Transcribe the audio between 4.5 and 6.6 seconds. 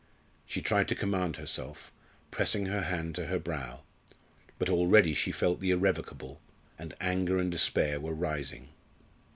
But already she felt the irrevocable,